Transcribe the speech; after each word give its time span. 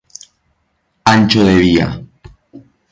Ancho 1.13 1.43
de 1.45 1.55
vía 1.57 1.87